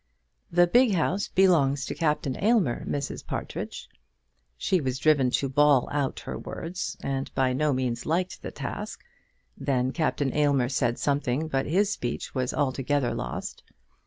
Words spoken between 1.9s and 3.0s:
Captain Aylmer,